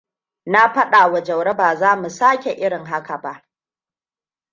Na 0.45 0.73
fadawa 0.73 1.21
Jauro 1.23 1.53
baza 1.53 1.95
mu 1.95 2.09
sake 2.09 2.51
irin 2.51 2.85
haka 2.85 3.17
ba? 3.21 3.45